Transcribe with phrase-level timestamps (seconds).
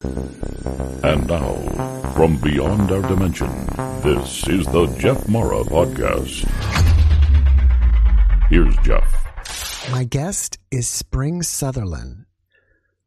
[0.00, 1.56] And now,
[2.14, 3.50] from beyond our dimension,
[4.02, 6.46] this is the Jeff Mara Podcast.
[8.48, 9.90] Here's Jeff.
[9.90, 12.26] My guest is Spring Sutherland,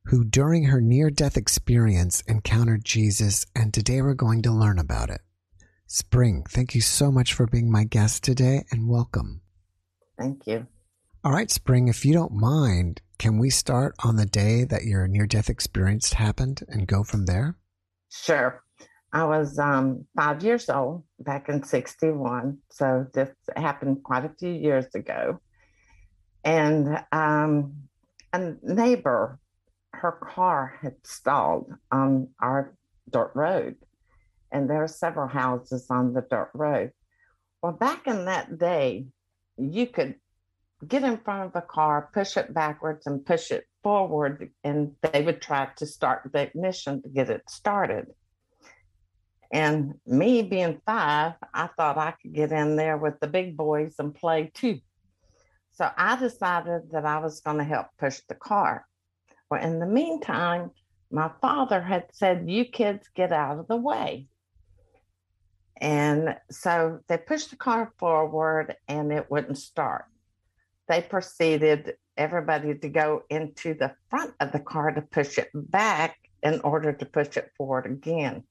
[0.08, 5.10] who during her near death experience encountered Jesus, and today we're going to learn about
[5.10, 5.21] it.
[5.88, 9.40] Spring, thank you so much for being my guest today and welcome.
[10.20, 10.68] Thank you.
[11.23, 15.07] All right, Spring, if you don't mind, can we start on the day that your
[15.07, 17.55] near death experience happened and go from there?
[18.09, 18.63] Sure.
[19.13, 22.57] I was um, five years old back in 61.
[22.71, 25.40] So this happened quite a few years ago.
[26.43, 27.73] And um,
[28.34, 29.37] a neighbor,
[29.93, 32.74] her car had stalled on our
[33.07, 33.76] dirt road.
[34.51, 36.90] And there are several houses on the dirt road.
[37.62, 39.05] Well, back in that day,
[39.59, 40.15] you could
[40.87, 45.21] get in front of the car, push it backwards, and push it forward, and they
[45.21, 48.07] would try to start the ignition to get it started.
[49.52, 53.96] And me being five, I thought I could get in there with the big boys
[53.99, 54.79] and play too.
[55.74, 58.85] So I decided that I was going to help push the car.
[59.49, 60.71] Well, in the meantime,
[61.12, 64.28] my father had said, You kids get out of the way.
[65.78, 70.06] And so they pushed the car forward and it wouldn't start
[70.88, 76.18] they proceeded everybody to go into the front of the car to push it back
[76.44, 78.44] in order to push it forward again.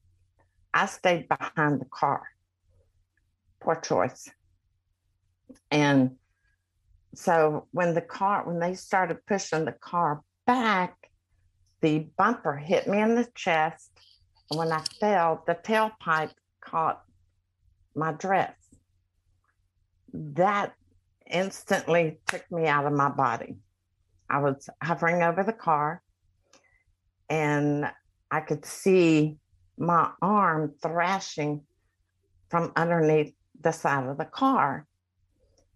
[0.73, 2.23] I stayed behind the car.
[3.59, 4.29] Poor choice.
[5.69, 6.15] And
[7.13, 10.95] so when the car, when they started pushing the car back,
[11.81, 13.91] the bumper hit me in the chest.
[14.49, 16.31] And when I fell, the tailpipe
[16.61, 17.01] caught
[17.95, 18.53] my dress.
[20.13, 20.73] That
[21.31, 23.55] instantly took me out of my body.
[24.29, 26.01] I was hovering over the car
[27.29, 27.91] and
[28.29, 29.37] I could see
[29.77, 31.63] my arm thrashing
[32.49, 34.87] from underneath the side of the car.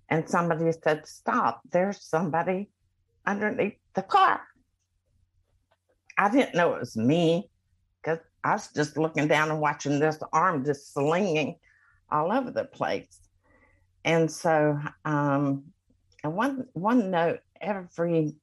[0.09, 2.69] And somebody said, Stop, there's somebody
[3.25, 4.41] underneath the car.
[6.17, 7.49] I didn't know it was me
[8.01, 11.57] because I was just looking down and watching this arm just slinging
[12.11, 13.19] all over the place.
[14.05, 15.63] And so, um,
[16.23, 18.35] and one one note, every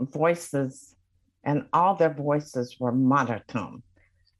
[0.00, 0.96] voices
[1.44, 3.82] and all their voices were monotone.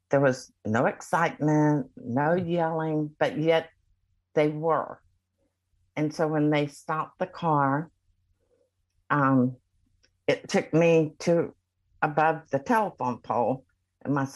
[0.09, 3.69] There was no excitement, no yelling, but yet
[4.33, 4.99] they were.
[5.95, 7.91] And so when they stopped the car,
[9.11, 9.55] um,
[10.27, 11.53] it took me to
[12.01, 13.65] above the telephone pole,
[14.03, 14.27] and my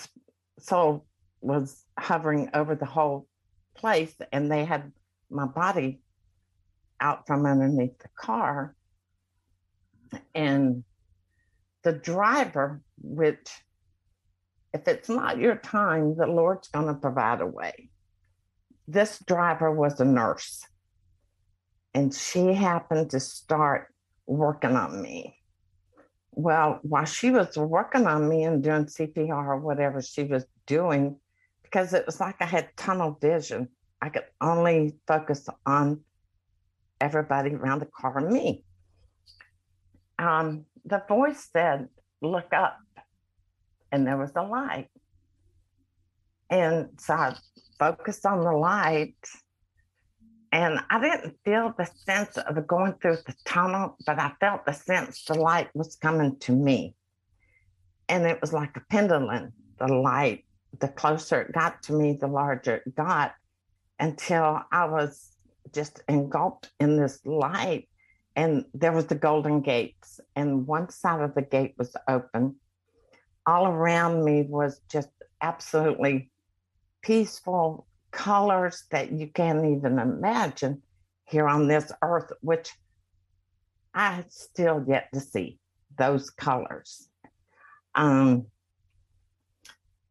[0.59, 1.06] soul
[1.41, 3.27] was hovering over the whole
[3.75, 4.91] place, and they had
[5.31, 6.01] my body
[7.05, 8.75] out from underneath the car.
[10.33, 10.83] And
[11.83, 13.47] the driver, which,
[14.73, 17.89] if it's not your time, the Lord's going to provide a way.
[18.88, 20.65] This driver was a nurse,
[21.94, 23.94] and she happened to start
[24.25, 25.38] working on me.
[26.31, 31.17] Well, while she was working on me and doing CPR or whatever she was doing,
[31.63, 33.69] because it was like I had tunnel vision,
[34.01, 36.01] I could only focus on
[37.00, 38.63] everybody around the car and me.
[40.17, 41.89] Um, the voice said,
[42.22, 42.78] Look up.
[43.91, 44.89] And there was a light.
[46.50, 47.35] And so I
[47.78, 49.16] focused on the light.
[50.51, 54.72] And I didn't feel the sense of going through the tunnel, but I felt the
[54.72, 56.95] sense the light was coming to me.
[58.07, 60.45] And it was like a pendulum, the light.
[60.79, 63.33] The closer it got to me, the larger it got
[64.00, 65.34] until I was
[65.75, 67.88] just engulfed in this light.
[68.36, 72.56] And there was the Golden Gates, and one side of the gate was open.
[73.45, 75.10] All around me was just
[75.42, 76.31] absolutely
[77.01, 80.81] peaceful colors that you can't even imagine
[81.25, 82.71] here on this earth, which
[83.94, 85.60] I still yet to see
[85.98, 87.07] those colors.
[87.94, 88.48] Um,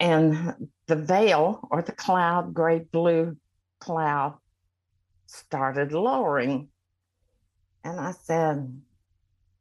[0.00, 3.36] and the veil or the cloud, gray blue
[3.80, 4.38] cloud,
[5.34, 6.68] started lowering.
[7.82, 8.80] And I said,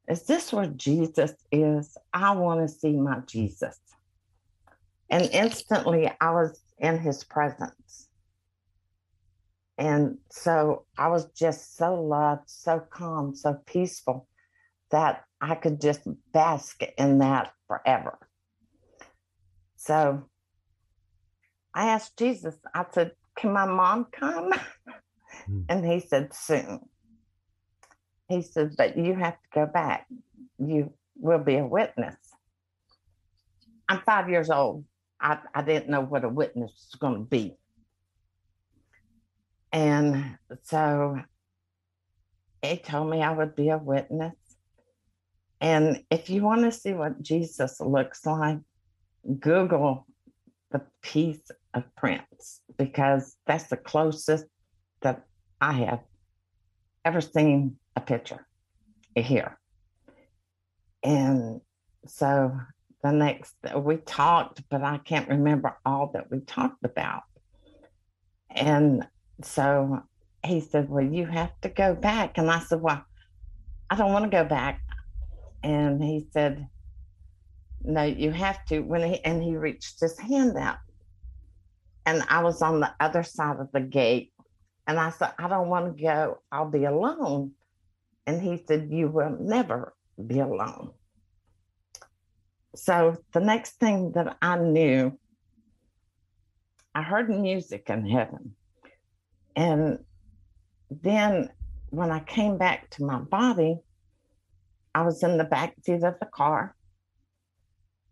[0.07, 1.97] Is this where Jesus is?
[2.13, 3.79] I want to see my Jesus.
[5.09, 8.07] And instantly I was in his presence.
[9.77, 14.27] And so I was just so loved, so calm, so peaceful
[14.91, 18.17] that I could just bask in that forever.
[19.75, 20.23] So
[21.73, 24.53] I asked Jesus, I said, Can my mom come?
[25.49, 25.65] Mm.
[25.69, 26.79] And he said, Soon.
[28.29, 30.07] He said, But you have to go back.
[30.57, 32.15] You will be a witness.
[33.87, 34.85] I'm five years old.
[35.19, 37.55] I, I didn't know what a witness was going to be.
[39.71, 41.19] And so
[42.61, 44.35] he told me I would be a witness.
[45.59, 48.59] And if you want to see what Jesus looks like,
[49.39, 50.05] Google
[50.71, 54.45] the piece of Prince because that's the closest
[55.01, 55.25] that
[55.63, 56.01] I have
[57.05, 58.45] ever seen a picture
[59.15, 59.57] here.
[61.03, 61.61] And
[62.05, 62.59] so
[63.01, 67.23] the next, we talked, but I can't remember all that we talked about.
[68.49, 69.07] And
[69.41, 70.03] so
[70.45, 72.37] he said, Well, you have to go back.
[72.37, 73.01] And I said, Well,
[73.89, 74.81] I don't want to go back.
[75.63, 76.67] And he said,
[77.85, 78.81] No, you have to.
[78.81, 80.79] When he and he reached his hand out.
[82.05, 84.32] And I was on the other side of the gate.
[84.87, 86.39] And I said, I don't want to go.
[86.51, 87.51] I'll be alone.
[88.27, 89.93] And he said, You will never
[90.25, 90.91] be alone.
[92.75, 95.17] So the next thing that I knew,
[96.95, 98.55] I heard music in heaven.
[99.55, 99.99] And
[100.89, 101.49] then
[101.89, 103.79] when I came back to my body,
[104.95, 106.75] I was in the back seat of the car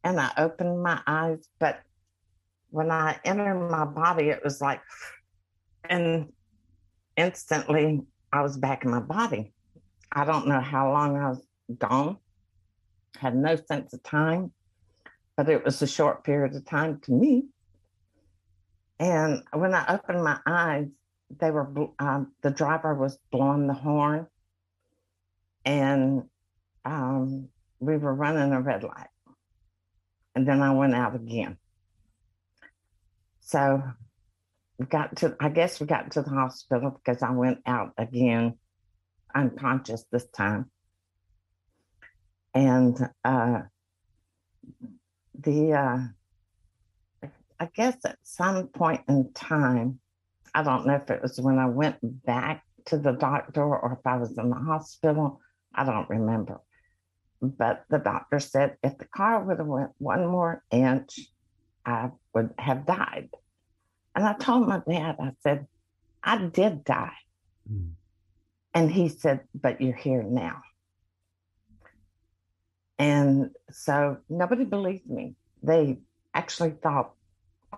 [0.04, 1.48] and I opened my eyes.
[1.60, 1.80] But
[2.70, 4.82] when I entered my body, it was like,
[5.90, 6.32] and
[7.22, 8.02] instantly
[8.34, 9.54] I was back in my body.
[10.12, 11.42] I don't know how long I was
[11.78, 12.18] gone,
[13.18, 14.52] had no sense of time,
[15.38, 17.46] but it was a short period of time to me.
[19.00, 20.88] And when I opened my eyes,
[21.40, 21.68] they were
[22.00, 24.28] um, the driver was blowing the horn,
[25.64, 26.24] and
[26.84, 27.48] um,
[27.80, 29.08] we were running a red light,
[30.36, 31.58] and then I went out again.
[33.40, 33.82] So
[34.90, 38.58] got to, I guess we got to the hospital because I went out again,
[39.34, 40.70] unconscious this time,
[42.54, 43.62] and uh,
[45.40, 46.00] the uh,
[47.60, 50.00] I guess at some point in time,
[50.54, 54.06] I don't know if it was when I went back to the doctor or if
[54.06, 55.40] I was in the hospital.
[55.74, 56.60] I don't remember.
[57.42, 61.20] But the doctor said if the car would have went one more inch,
[61.86, 63.30] I would have died.
[64.16, 65.68] And I told my dad, I said,
[66.24, 67.16] I did die.
[67.72, 67.92] Mm.
[68.74, 70.62] And he said, but you're here now.
[73.00, 75.36] And so nobody believed me.
[75.64, 76.00] They
[76.34, 77.14] actually thought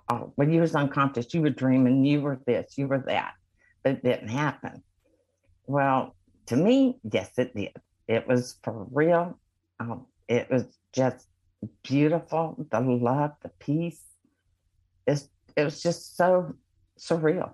[0.10, 3.34] oh, when you was unconscious, you were dreaming, you were this, you were that,
[3.84, 4.84] but it didn't happen.
[5.66, 6.16] Well,
[6.48, 7.72] to me, yes, it did.
[8.08, 9.40] It was for real.
[9.80, 11.26] Um, it was just
[11.84, 12.66] beautiful.
[12.70, 14.02] The love, the peace.
[15.08, 16.56] It's, it was just so
[16.98, 17.54] surreal.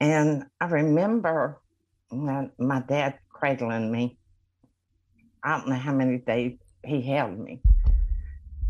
[0.00, 1.60] And I remember
[2.10, 4.18] when my dad cradling me.
[5.42, 7.62] I don't know how many days he held me.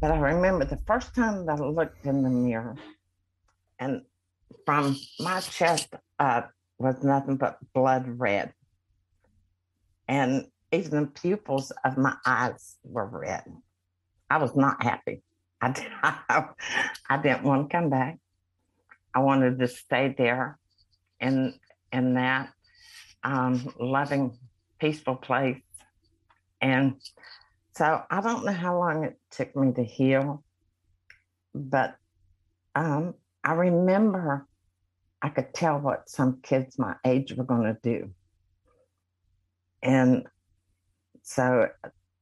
[0.00, 2.76] But I remember the first time that I looked in the mirror,
[3.78, 4.02] and
[4.64, 8.54] from my chest up was nothing but blood red.
[10.08, 13.44] And even the pupils of my eyes were red.
[14.30, 15.22] I was not happy.
[15.60, 16.14] I,
[17.10, 18.18] I didn't want to come back.
[19.14, 20.58] I wanted to stay there
[21.20, 21.54] in
[21.92, 22.50] in that
[23.22, 24.38] um, loving,
[24.78, 25.60] peaceful place.
[26.60, 26.94] And
[27.74, 30.44] so I don't know how long it took me to heal,
[31.54, 31.96] but
[32.74, 34.46] um, I remember
[35.22, 38.10] I could tell what some kids my age were going to do.
[39.82, 40.26] And
[41.22, 41.68] so,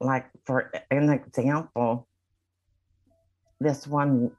[0.01, 2.08] like, for an example,
[3.61, 4.31] this one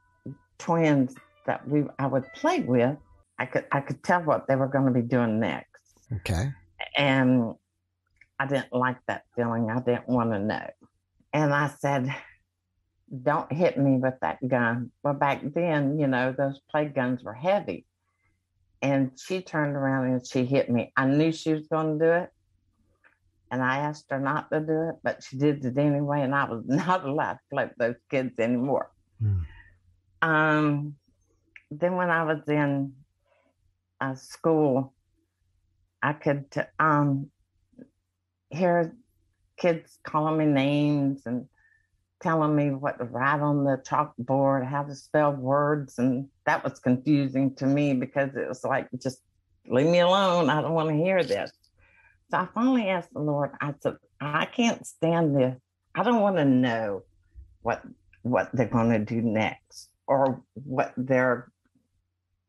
[0.58, 1.14] twins
[1.46, 2.96] that we I would play with,
[3.38, 5.68] I could I could tell what they were going to be doing next.
[6.12, 6.52] Okay.
[6.96, 7.54] And
[8.38, 9.70] I didn't like that feeling.
[9.70, 10.66] I didn't want to know.
[11.32, 12.14] And I said,
[13.22, 14.90] Don't hit me with that gun.
[15.02, 17.86] Well, back then, you know, those play guns were heavy.
[18.82, 20.90] And she turned around and she hit me.
[20.96, 22.30] I knew she was going to do it.
[23.50, 26.22] And I asked her not to do it, but she did it anyway.
[26.22, 28.90] And I was not allowed to play with those kids anymore.
[29.22, 29.44] Mm.
[30.22, 30.96] Um,
[31.70, 32.92] then when I was in
[34.00, 34.94] uh, school,
[36.02, 36.46] I could
[36.78, 37.30] um,
[38.48, 38.94] hear
[39.56, 41.46] kids calling me names and
[42.20, 45.98] telling me what to write on the chalkboard, how to spell words.
[45.98, 49.20] And that was confusing to me because it was like, just
[49.66, 50.50] leave me alone.
[50.50, 51.50] I don't want to hear this.
[52.30, 55.56] So I finally asked the Lord, I said, I can't stand this.
[55.94, 57.02] I don't want to know
[57.62, 57.82] what
[58.22, 61.50] what they're going to do next or what they're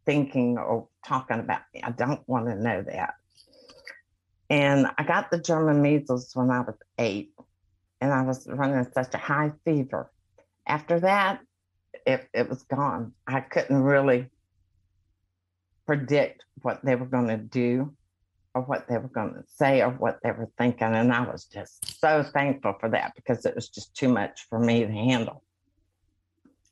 [0.05, 1.61] thinking or talking about.
[1.83, 3.13] I don't want to know that.
[4.49, 7.31] And I got the German measles when I was eight,
[8.01, 10.11] and I was running such a high fever.
[10.67, 11.39] After that,
[12.05, 13.13] it, it was gone.
[13.25, 14.29] I couldn't really
[15.85, 17.93] predict what they were going to do
[18.53, 20.95] or what they were going to say or what they were thinking.
[20.95, 24.59] And I was just so thankful for that because it was just too much for
[24.59, 25.43] me to handle.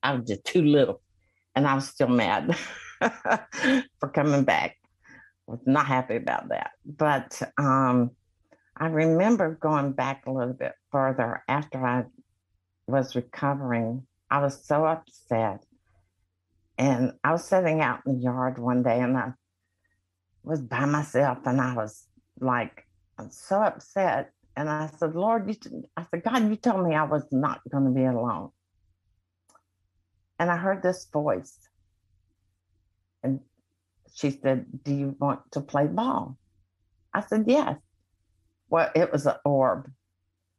[0.01, 1.01] I was just too little
[1.56, 2.56] and I was still mad
[4.00, 4.75] for coming back.
[5.48, 6.72] Was not happy about that.
[6.86, 8.12] But um,
[8.77, 12.06] I remember going back a little bit further after I
[12.88, 14.06] was recovering.
[14.29, 15.63] I was so upset.
[16.77, 19.34] And I was sitting out in the yard one day and I
[20.44, 22.08] was by myself and I was
[22.39, 22.86] like,
[23.18, 24.32] I'm so upset.
[24.56, 27.86] And I said, Lord, you, I said, God, you told me I was not going
[27.86, 28.51] to be alone.
[30.39, 31.67] And I heard this voice.
[33.22, 33.41] And
[34.13, 36.38] she said, Do you want to play ball?
[37.13, 37.77] I said, Yes.
[38.69, 39.91] Well, it was an orb.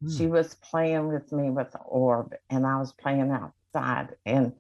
[0.05, 0.17] Mm.
[0.17, 4.53] She was playing with me with the orb, and I was playing outside, and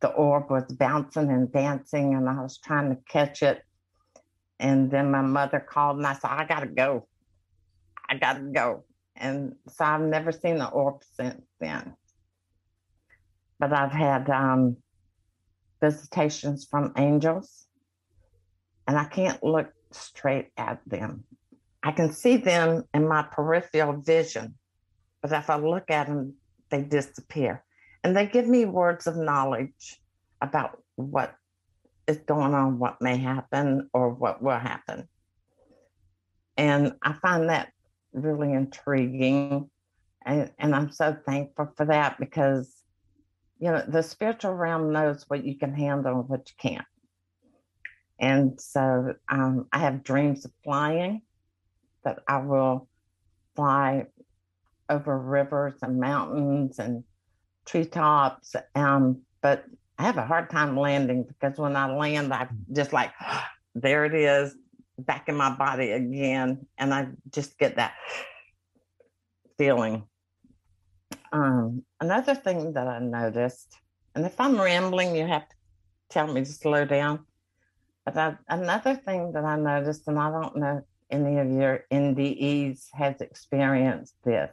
[0.00, 3.62] the orb was bouncing and dancing, and I was trying to catch it.
[4.58, 7.06] And then my mother called, and I said, I got to go.
[8.08, 8.84] I got to go.
[9.14, 11.94] And so I've never seen the orb since then
[13.58, 14.76] but I've had um,
[15.80, 17.66] visitations from angels,
[18.86, 21.24] and I can't look straight at them.
[21.82, 24.54] I can see them in my peripheral vision,
[25.22, 26.34] but if I look at them,
[26.70, 27.64] they disappear.
[28.02, 30.00] And they give me words of knowledge
[30.40, 31.34] about what
[32.06, 35.08] is going on, what may happen, or what will happen.
[36.56, 37.72] And I find that
[38.12, 39.70] really intriguing.
[40.24, 42.72] And, and I'm so thankful for that because
[43.58, 46.86] you know, the spiritual realm knows what you can handle and what you can't.
[48.18, 51.22] And so um, I have dreams of flying,
[52.04, 52.88] that I will
[53.56, 54.06] fly
[54.88, 57.04] over rivers and mountains and
[57.66, 58.54] treetops.
[58.74, 59.64] Um, but
[59.98, 63.12] I have a hard time landing because when I land, I'm just like,
[63.74, 64.54] there it is,
[64.98, 66.66] back in my body again.
[66.78, 67.94] And I just get that
[69.58, 70.04] feeling
[71.36, 73.76] um, another thing that I noticed,
[74.14, 75.54] and if I'm rambling, you have to
[76.08, 77.26] tell me to slow down.
[78.04, 82.86] But I, another thing that I noticed, and I don't know any of your NDEs
[82.94, 84.50] has experienced this,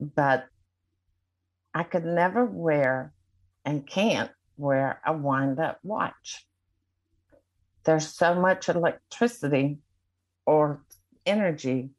[0.00, 0.46] but
[1.72, 3.12] I could never wear
[3.64, 6.46] and can't wear a wind up watch.
[7.84, 9.78] There's so much electricity
[10.44, 10.82] or
[11.24, 11.90] energy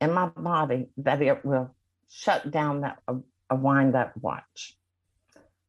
[0.00, 1.74] in my body that it will
[2.08, 3.16] shut down that a,
[3.50, 4.76] a wind up watch.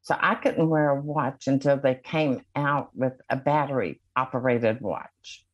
[0.01, 5.45] So I couldn't wear a watch until they came out with a battery operated watch.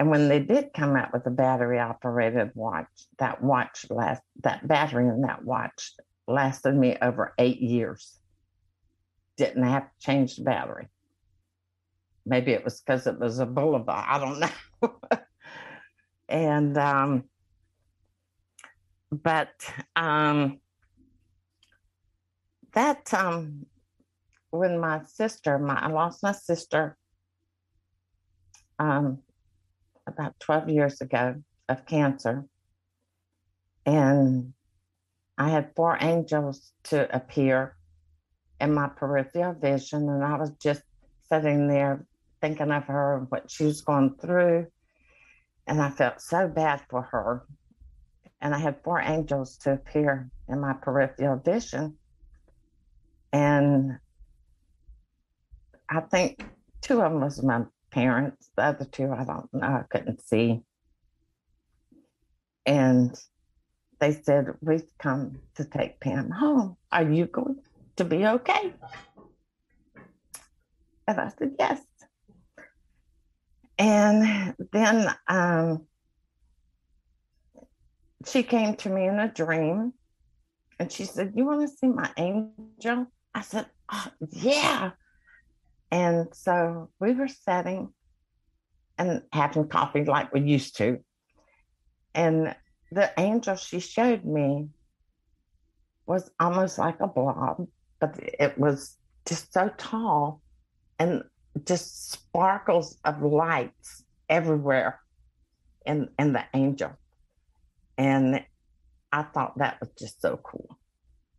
[0.00, 2.88] And when they did come out with a battery operated watch,
[3.20, 5.92] that watch last that battery in that watch
[6.26, 8.18] lasted me over eight years.
[9.36, 10.88] Didn't have to change the battery.
[12.26, 14.04] Maybe it was because it was a Bulova.
[14.08, 14.40] I don't
[14.82, 14.94] know.
[16.28, 17.24] and um,
[19.12, 19.52] but
[19.94, 20.58] um,
[22.72, 23.66] that um,
[24.50, 26.96] when my sister, my I lost my sister
[28.78, 29.18] um,
[30.06, 31.36] about 12 years ago
[31.68, 32.46] of cancer.
[33.84, 34.54] And
[35.36, 37.76] I had four angels to appear
[38.60, 40.08] in my peripheral vision.
[40.08, 40.82] And I was just
[41.30, 42.06] sitting there
[42.40, 44.68] thinking of her and what she was going through.
[45.66, 47.44] And I felt so bad for her
[48.42, 51.96] and I had four angels to appear in my peripheral vision.
[53.32, 53.98] And
[55.88, 56.44] I think
[56.80, 58.50] two of them was my parents.
[58.56, 60.62] The other two, I don't know, I couldn't see.
[62.66, 63.16] And
[64.00, 66.76] they said, We've come to take Pam home.
[66.90, 67.60] Are you going
[67.96, 68.74] to be okay?
[71.06, 71.80] And I said, Yes.
[73.78, 75.86] And then um,
[78.26, 79.92] she came to me in a dream
[80.78, 83.06] and she said, You want to see my angel?
[83.34, 84.92] I said, oh, Yeah.
[85.90, 87.92] And so we were sitting
[88.98, 90.98] and having coffee like we used to.
[92.14, 92.54] And
[92.90, 94.68] the angel she showed me
[96.06, 97.66] was almost like a blob,
[98.00, 100.40] but it was just so tall
[100.98, 101.22] and
[101.64, 105.00] just sparkles of lights everywhere
[105.86, 106.92] in in the angel.
[107.98, 108.44] And
[109.12, 110.78] I thought that was just so cool.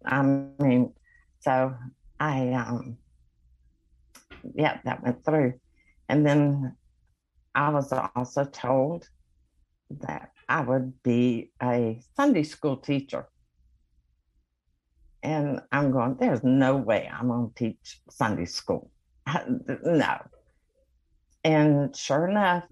[0.05, 0.93] I mean,
[1.39, 1.75] so
[2.19, 2.97] I um
[4.55, 5.53] yeah, that went through.
[6.09, 6.75] And then
[7.55, 9.07] I was also told
[10.01, 13.27] that I would be a Sunday school teacher.
[15.21, 18.91] And I'm going, there's no way I'm going to teach Sunday school.
[19.47, 20.17] no.
[21.45, 22.65] And sure enough,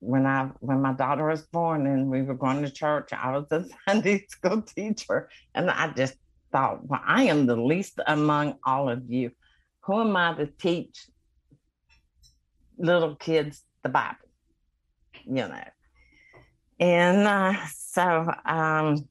[0.00, 3.46] when I when my daughter was born and we were going to church, I was
[3.50, 6.14] a Sunday school teacher, and I just
[6.52, 9.30] thought, well, I am the least among all of you.
[9.82, 11.06] Who am I to teach
[12.78, 14.16] little kids the Bible?
[15.24, 15.64] You know,
[16.78, 19.08] and uh, so um,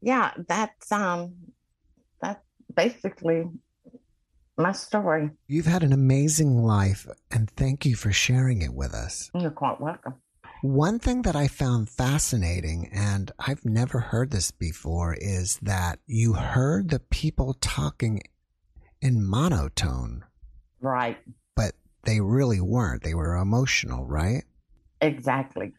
[0.00, 1.34] yeah, that's um,
[2.20, 3.46] that's basically
[4.56, 5.30] my story.
[5.46, 9.30] You've had an amazing life, and thank you for sharing it with us.
[9.34, 10.14] You're quite welcome.
[10.62, 16.34] One thing that I found fascinating, and I've never heard this before, is that you
[16.34, 18.22] heard the people talking
[19.02, 20.24] in monotone.
[20.80, 21.18] Right.
[21.54, 21.72] But
[22.04, 23.02] they really weren't.
[23.02, 24.44] They were emotional, right?
[25.00, 25.72] Exactly.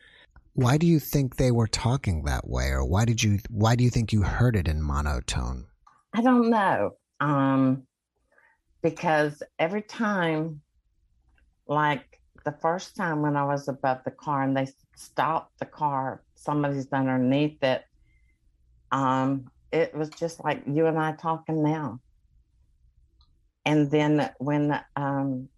[0.54, 3.40] Why do you think they were talking that way, or why did you?
[3.50, 5.66] Why do you think you heard it in monotone?
[6.14, 6.92] I don't know.
[7.20, 7.84] Um,
[8.86, 10.62] because every time,
[11.66, 16.22] like the first time when I was above the car and they stopped the car,
[16.36, 17.84] somebody's underneath it.
[18.92, 22.00] Um, it was just like you and I talking now.
[23.66, 25.50] And then when um,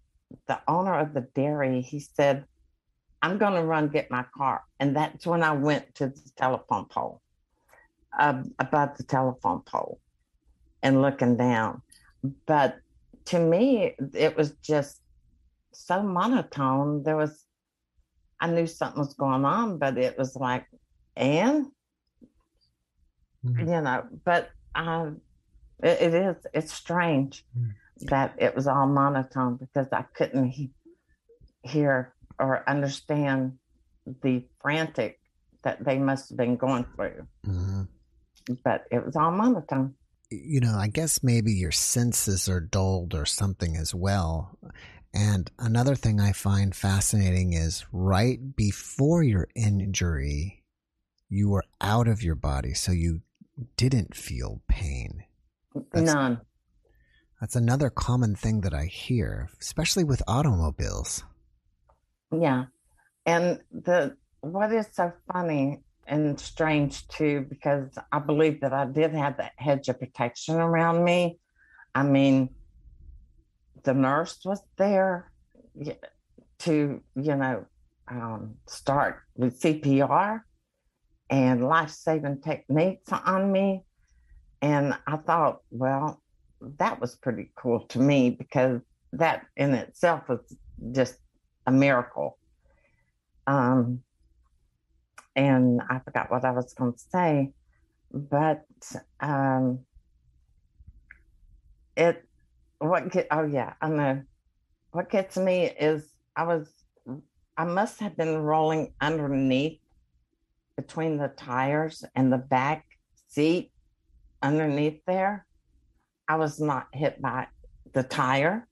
[0.46, 2.46] the owner of the dairy, he said,
[3.20, 4.62] I'm going to run get my car.
[4.80, 7.20] And that's when I went to the telephone pole,
[8.18, 10.00] uh, above the telephone pole
[10.82, 11.82] and looking down.
[12.46, 12.78] But
[13.28, 15.00] to me, it was just
[15.72, 17.02] so monotone.
[17.02, 17.44] There was,
[18.40, 20.66] I knew something was going on, but it was like,
[21.16, 21.66] and,
[23.44, 23.60] mm-hmm.
[23.60, 25.10] you know, but uh,
[25.82, 28.06] it, it is, it's strange mm-hmm.
[28.06, 30.72] that it was all monotone because I couldn't he-
[31.62, 33.58] hear or understand
[34.22, 35.20] the frantic
[35.64, 37.26] that they must have been going through.
[37.46, 37.82] Mm-hmm.
[38.64, 39.94] But it was all monotone
[40.30, 44.58] you know, I guess maybe your senses are dulled or something as well.
[45.14, 50.64] And another thing I find fascinating is right before your injury,
[51.28, 53.22] you were out of your body, so you
[53.76, 55.24] didn't feel pain.
[55.92, 56.40] That's, None.
[57.40, 61.24] That's another common thing that I hear, especially with automobiles.
[62.30, 62.66] Yeah.
[63.24, 69.12] And the what is so funny and strange too because I believe that I did
[69.12, 71.38] have that hedge of protection around me.
[71.94, 72.50] I mean,
[73.84, 75.30] the nurse was there
[76.60, 77.66] to, you know,
[78.08, 80.40] um, start with CPR
[81.30, 83.84] and life saving techniques on me.
[84.62, 86.22] And I thought, well,
[86.78, 88.80] that was pretty cool to me because
[89.12, 90.40] that in itself was
[90.92, 91.16] just
[91.66, 92.38] a miracle.
[93.46, 94.02] Um,
[95.38, 97.52] and I forgot what I was going to say,
[98.12, 98.66] but
[99.20, 99.80] um,
[101.96, 102.24] it
[102.80, 104.22] what get oh yeah I know
[104.90, 106.72] what gets me is I was
[107.56, 109.78] I must have been rolling underneath
[110.76, 112.84] between the tires and the back
[113.28, 113.70] seat
[114.42, 115.46] underneath there.
[116.26, 117.46] I was not hit by
[117.92, 118.66] the tire.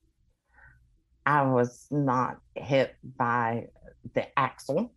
[1.24, 3.68] I was not hit by
[4.14, 4.92] the axle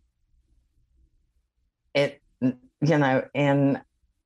[1.94, 3.80] it you know and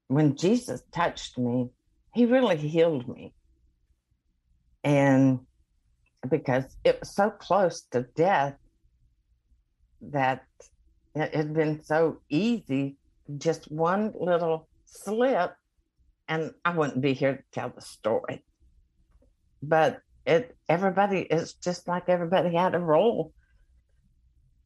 [0.09, 1.71] when jesus touched me
[2.15, 3.35] he really healed me.
[4.85, 5.41] And
[6.29, 8.55] because it was so close to death
[10.01, 10.45] that
[11.15, 12.97] it had been so easy
[13.39, 15.55] just one little slip
[16.29, 18.45] and i wouldn't be here to tell the story.
[19.63, 23.33] But it everybody it's just like everybody had a role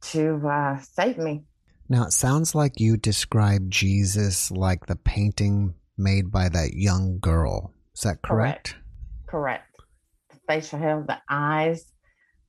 [0.00, 1.44] to uh, save me
[1.88, 7.72] now, it sounds like you describe Jesus like the painting made by that young girl.
[7.94, 8.76] Is that correct?
[9.26, 9.72] Correct.
[9.72, 9.76] correct.
[10.30, 11.90] The facial hair, the eyes,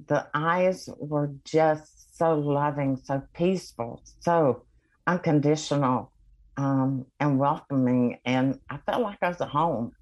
[0.08, 4.64] the eyes were just so loving, so peaceful, so
[5.08, 6.12] unconditional
[6.58, 8.20] um, and welcoming.
[8.26, 9.94] And I felt like I was at home.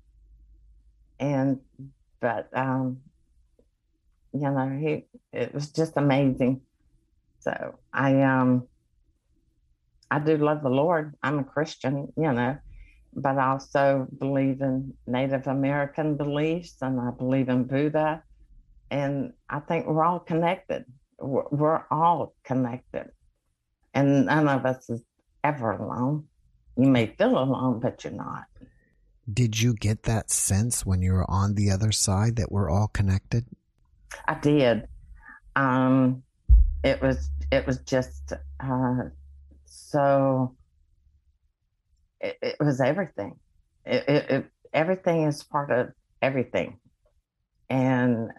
[1.19, 1.59] And,
[2.19, 3.01] but, um,
[4.33, 6.61] you know, he, it was just amazing.
[7.39, 8.67] So I, um,
[10.09, 11.15] I do love the Lord.
[11.21, 12.57] I'm a Christian, you know,
[13.13, 18.23] but I also believe in Native American beliefs and I believe in Buddha.
[18.89, 20.85] And I think we're all connected.
[21.19, 23.11] We're, we're all connected.
[23.93, 25.01] And none of us is
[25.43, 26.25] ever alone.
[26.77, 28.45] You may feel alone, but you're not.
[29.31, 32.87] Did you get that sense when you were on the other side that we're all
[32.87, 33.45] connected?
[34.25, 34.87] I did.
[35.55, 36.23] Um,
[36.83, 39.03] it was it was just uh,
[39.97, 40.55] so
[42.19, 43.33] it, it, was everything.
[43.83, 45.89] It, it, everything is part of
[46.21, 46.77] everything,
[47.67, 48.29] and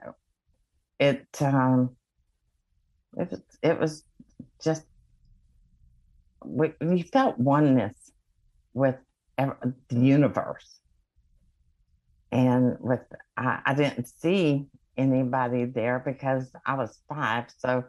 [1.00, 1.96] it um,
[3.16, 4.04] it it was
[4.62, 4.84] just
[6.44, 8.12] we, we felt oneness
[8.72, 8.96] with
[9.36, 10.78] the universe,
[12.30, 13.00] and with
[13.36, 14.66] I, I didn't see
[14.96, 17.82] anybody there because I was five, so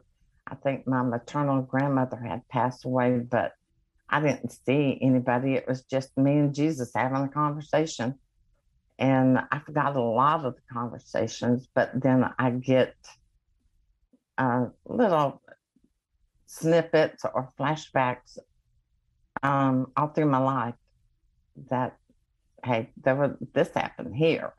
[0.47, 3.51] I think my maternal grandmother had passed away, but
[4.09, 5.53] I didn't see anybody.
[5.53, 8.15] It was just me and Jesus having a conversation.
[8.97, 12.95] And I forgot a lot of the conversations, but then I get
[14.37, 15.41] uh, little
[16.47, 18.37] snippets or flashbacks
[19.43, 20.75] um, all through my life
[21.69, 21.97] that,
[22.65, 24.53] hey, there was this happened here.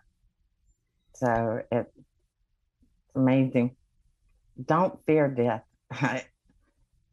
[1.17, 3.77] So it, it's amazing.
[4.65, 5.65] Don't fear death.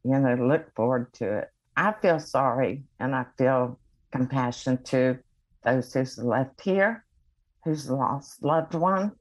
[0.04, 1.50] you know, look forward to it.
[1.78, 3.80] I feel sorry and I feel
[4.12, 5.20] compassion to
[5.64, 7.06] those who's left here,
[7.64, 9.12] who's lost loved ones,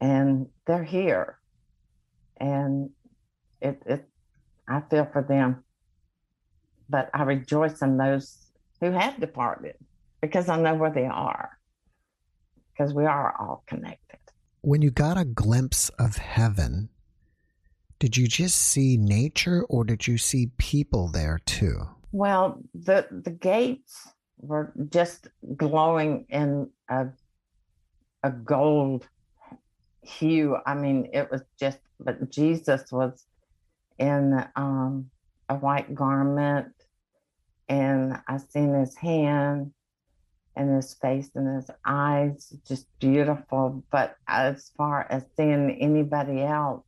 [0.00, 1.38] and they're here.
[2.36, 2.90] And
[3.60, 4.08] it, it
[4.68, 5.64] I feel for them.
[6.88, 8.46] But I rejoice in those
[8.80, 9.74] who have departed
[10.20, 11.58] because I know where they are.
[12.72, 14.18] Because we are all connected.
[14.60, 16.90] When you got a glimpse of heaven,
[17.98, 21.88] did you just see nature or did you see people there too?
[22.12, 27.06] Well, the the gates were just glowing in a
[28.22, 29.08] a gold
[30.02, 30.56] hue.
[30.66, 33.24] I mean, it was just but Jesus was
[33.98, 35.10] in um,
[35.48, 36.72] a white garment
[37.68, 39.72] and I seen his hand
[40.54, 43.82] and his face and his eyes just beautiful.
[43.90, 46.84] But as far as seeing anybody else,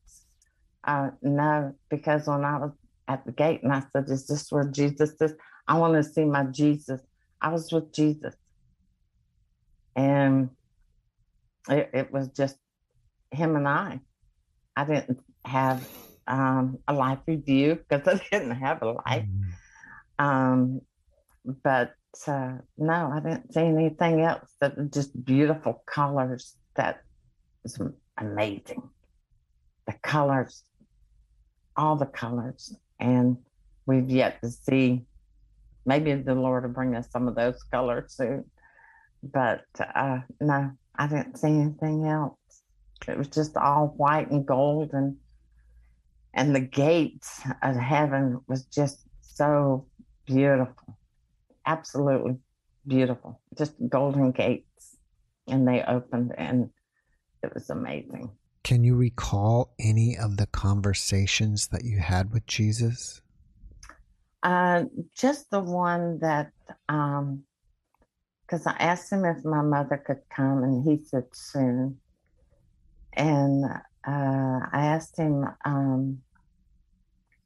[0.89, 2.73] uh, no, because when I was
[3.07, 5.35] at the gate and I said, Is this where Jesus is?
[5.69, 7.03] I want to see my Jesus.
[7.43, 8.35] I was with Jesus.
[9.95, 10.49] And
[11.69, 12.57] it, it was just
[13.31, 14.01] him and I.
[14.75, 15.87] I didn't have
[16.27, 19.27] um, a life review because I didn't have a life.
[20.19, 20.25] Mm.
[20.25, 20.81] Um,
[21.63, 21.93] but
[22.27, 27.03] uh, no, I didn't see anything else that just beautiful colors that
[27.63, 27.79] was
[28.17, 28.89] amazing.
[29.87, 30.65] The colors
[31.79, 32.77] all the colors.
[33.01, 33.39] And
[33.87, 35.07] we've yet to see,
[35.87, 38.45] maybe the Lord will bring us some of those colors soon.
[39.23, 39.65] But
[39.95, 42.37] uh, no, I didn't see anything else.
[43.07, 45.17] It was just all white and gold and
[46.35, 49.87] and the gates of heaven was just so
[50.27, 50.97] beautiful.
[51.67, 52.37] Absolutely
[52.87, 53.41] beautiful.
[53.57, 54.97] Just golden gates.
[55.49, 56.71] And they opened and
[57.43, 58.31] it was amazing.
[58.69, 63.23] Can you recall any of the conversations that you had with Jesus?
[64.43, 64.85] Uh,
[65.17, 66.53] just the one that,
[66.87, 71.97] because um, I asked him if my mother could come, and he said soon.
[73.15, 76.19] And uh, I asked him, um,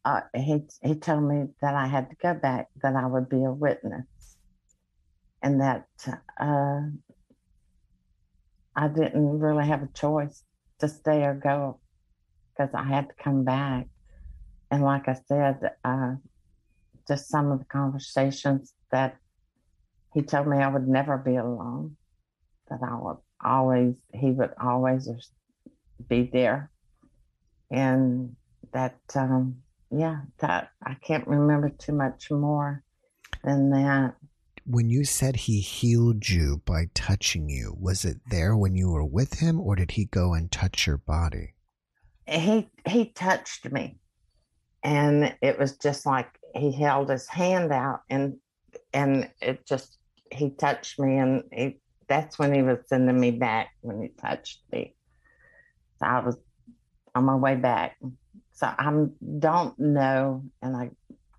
[0.05, 3.45] uh, he, he told me that I had to go back, that I would be
[3.45, 4.09] a witness,
[5.41, 5.87] and that
[6.41, 6.81] uh,
[8.75, 10.43] I didn't really have a choice
[10.83, 11.79] to stay or go
[12.51, 13.87] because I had to come back.
[14.71, 16.15] And like I said, uh,
[17.07, 19.17] just some of the conversations that
[20.13, 21.97] he told me I would never be alone,
[22.69, 25.09] that I would always, he would always
[26.09, 26.71] be there.
[27.71, 28.37] And
[28.73, 32.83] that, um, yeah, that I can't remember too much more
[33.45, 34.15] than that
[34.65, 39.05] when you said he healed you by touching you, was it there when you were
[39.05, 41.55] with him or did he go and touch your body?
[42.27, 43.99] He he touched me.
[44.85, 48.37] And it was just like he held his hand out and
[48.93, 49.99] and it just
[50.31, 54.61] he touched me and he, that's when he was sending me back when he touched
[54.73, 54.95] me.
[55.99, 56.37] So I was
[57.15, 57.97] on my way back.
[58.53, 59.07] So I
[59.39, 60.91] don't know and I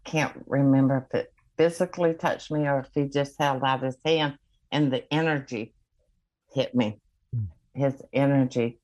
[0.04, 1.33] can't remember if it
[1.64, 4.38] physically touched me or if he just held out his hand
[4.70, 5.74] and the energy
[6.54, 7.00] hit me.
[7.34, 7.48] Mm.
[7.74, 8.82] His energy.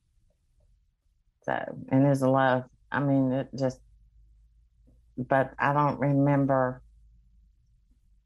[1.44, 2.63] So, and his love.
[2.89, 3.82] I mean, it just,
[5.18, 6.82] but I don't remember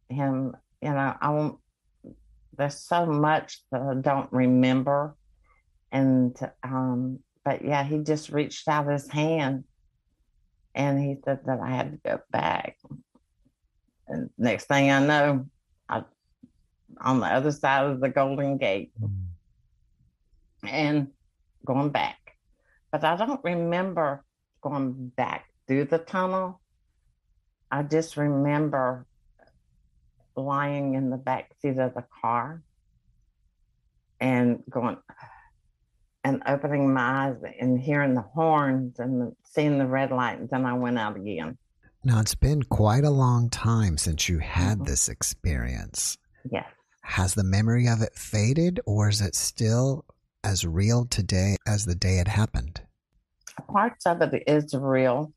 [0.10, 1.58] him, you know, I won't,
[2.56, 5.16] there's so much that I don't remember.
[5.92, 9.64] And, um, but yeah, he just reached out his hand
[10.76, 12.78] and he said that I had to go back.
[14.14, 15.48] And next thing I know,
[15.90, 16.04] I
[17.02, 18.92] on the other side of the Golden Gate
[20.64, 21.08] and
[21.66, 22.38] going back.
[22.92, 24.24] But I don't remember
[24.62, 26.62] going back through the tunnel.
[27.72, 29.08] I just remember
[30.36, 32.62] lying in the back seat of the car
[34.20, 34.98] and going
[36.24, 40.66] and opening my eyes and hearing the horns and seeing the red light, and then
[40.66, 41.58] I went out again.
[42.06, 44.88] Now, it's been quite a long time since you had mm-hmm.
[44.88, 46.18] this experience.
[46.52, 46.66] Yes.
[47.02, 50.04] Has the memory of it faded, or is it still
[50.44, 52.82] as real today as the day it happened?
[53.70, 55.32] Parts of it is real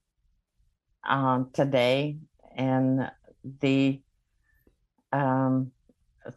[1.08, 2.16] um, today,
[2.56, 3.10] and
[3.60, 4.00] the
[5.12, 5.70] um,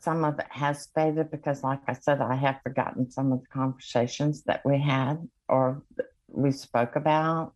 [0.02, 3.48] some of it has faded because, like I said, I have forgotten some of the
[3.48, 5.82] conversations that we had or
[6.28, 7.54] we spoke about,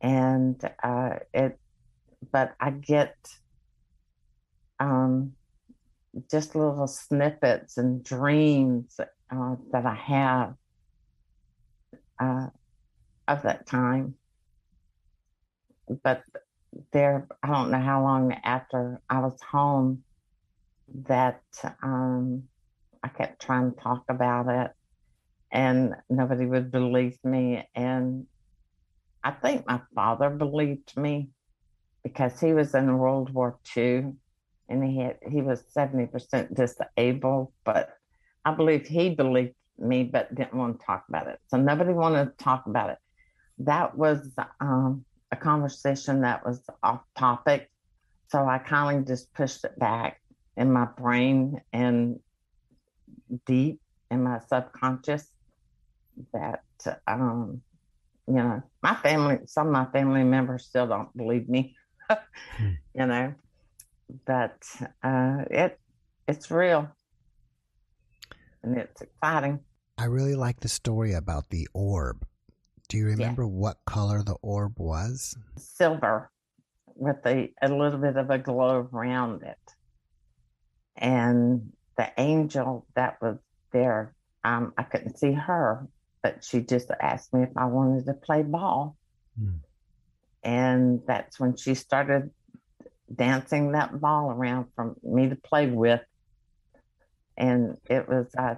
[0.00, 1.58] and uh, it.
[2.32, 3.14] But I get
[4.78, 5.32] um,
[6.30, 8.98] just little snippets and dreams
[9.30, 10.54] uh, that I have
[12.20, 12.46] uh,
[13.28, 14.14] of that time.
[16.02, 16.22] But
[16.92, 20.04] there, I don't know how long after I was home
[21.06, 21.42] that
[21.82, 22.44] um,
[23.02, 24.70] I kept trying to talk about it
[25.50, 27.68] and nobody would believe me.
[27.74, 28.26] And
[29.22, 31.30] I think my father believed me
[32.04, 34.12] because he was in World War II
[34.68, 37.90] and he had, he was 70% disabled, but
[38.44, 41.40] I believe he believed me but didn't want to talk about it.
[41.48, 42.98] So nobody wanted to talk about it.
[43.58, 47.68] That was um, a conversation that was off topic.
[48.28, 50.20] So I kind of just pushed it back
[50.56, 52.20] in my brain and
[53.46, 55.26] deep in my subconscious
[56.32, 56.60] that
[57.06, 57.60] um
[58.28, 61.76] you know my family some of my family members still don't believe me.
[62.94, 63.34] you know
[64.26, 64.62] but
[65.02, 65.78] uh it
[66.28, 66.88] it's real
[68.62, 69.58] and it's exciting
[69.98, 72.26] i really like the story about the orb
[72.88, 73.48] do you remember yeah.
[73.48, 76.30] what color the orb was silver
[76.96, 79.58] with a, a little bit of a glow around it
[80.96, 83.38] and the angel that was
[83.72, 84.14] there,
[84.44, 85.86] um, I couldn't see her,
[86.22, 88.96] but she just asked me if I wanted to play ball.
[89.40, 89.60] Mm.
[90.44, 92.30] And that's when she started
[93.12, 96.02] dancing that ball around for me to play with.
[97.36, 98.56] And it was uh,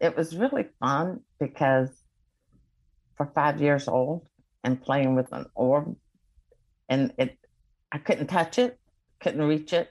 [0.00, 1.90] it was really fun because
[3.16, 4.26] for five years old
[4.64, 5.96] and playing with an orb
[6.88, 7.38] and it
[7.92, 8.78] I couldn't touch it,
[9.20, 9.90] couldn't reach it.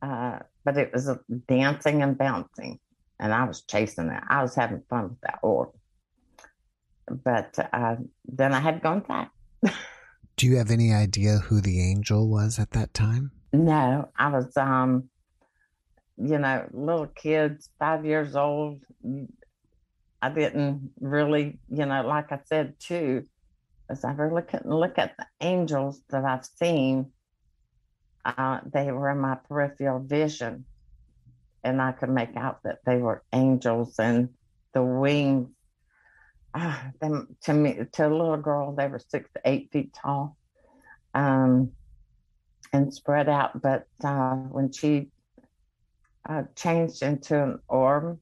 [0.00, 1.10] Uh, but it was
[1.48, 2.78] dancing and bouncing,
[3.18, 4.22] and I was chasing it.
[4.28, 5.70] I was having fun with that orb.
[7.08, 9.32] But uh, then I had gone back.
[10.38, 13.32] Do you have any idea who the angel was at that time?
[13.52, 15.10] No, I was, um,
[16.16, 18.80] you know, little kids, five years old.
[20.22, 23.24] I didn't really, you know, like I said too,
[23.90, 27.12] as I really couldn't look at the angels that I've seen
[28.24, 30.66] uh, they were in my peripheral vision,
[31.64, 34.30] and I could make out that they were angels and
[34.74, 35.48] the wings.
[36.54, 40.36] Uh, them to me, to a little girl, they were six to eight feet tall,
[41.14, 41.72] um,
[42.72, 43.60] and spread out.
[43.60, 45.10] But uh, when she
[46.28, 48.18] uh, changed into an orb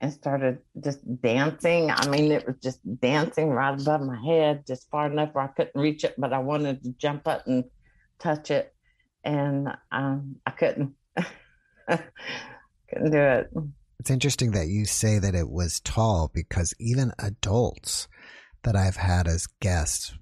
[0.00, 1.90] and started just dancing.
[1.90, 5.48] I mean, it was just dancing right above my head, just far enough where I
[5.48, 7.64] couldn't reach it, but I wanted to jump up and
[8.18, 8.72] touch it
[9.24, 10.94] and um, I couldn't
[11.88, 13.50] couldn't do it.
[13.98, 18.08] It's interesting that you say that it was tall because even adults
[18.62, 20.14] that I've had as guests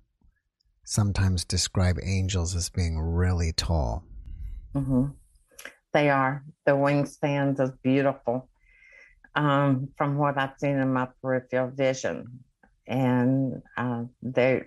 [0.85, 4.05] sometimes describe angels as being really tall.
[4.75, 5.07] Mm-hmm.
[5.93, 6.45] They are.
[6.65, 8.49] The wingspans is beautiful
[9.35, 12.41] um, from what I've seen in my peripheral vision.
[12.87, 14.65] And uh, they,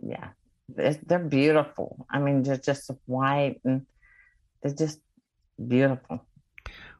[0.00, 0.28] yeah,
[0.68, 2.06] they're beautiful.
[2.10, 3.86] I mean, they're just white and
[4.62, 5.00] they're just
[5.66, 6.26] beautiful.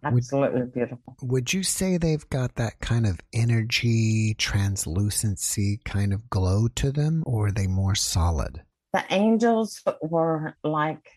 [0.05, 1.17] Absolutely would, beautiful.
[1.23, 7.23] Would you say they've got that kind of energy, translucency kind of glow to them,
[7.27, 8.63] or are they more solid?
[8.93, 11.09] The angels were like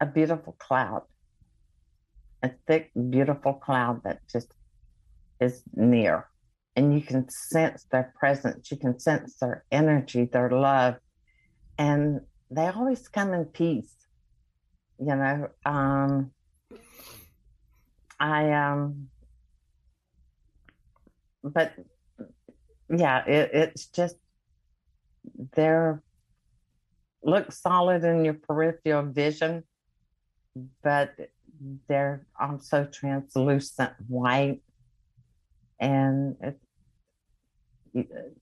[0.00, 1.02] a beautiful cloud,
[2.42, 4.52] a thick, beautiful cloud that just
[5.40, 6.28] is near.
[6.76, 10.96] And you can sense their presence, you can sense their energy, their love,
[11.78, 13.96] and they always come in peace
[14.98, 16.30] you know um
[18.18, 19.08] I um,
[21.42, 21.74] but
[22.88, 24.16] yeah, it, it's just
[25.54, 26.02] they're
[27.22, 29.64] look solid in your peripheral vision,
[30.82, 31.14] but
[31.88, 34.60] they're also translucent white,
[35.80, 36.60] and it,